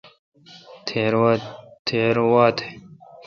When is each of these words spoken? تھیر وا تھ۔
تھیر 0.87 2.17
وا 2.31 2.45
تھ۔ 2.57 2.63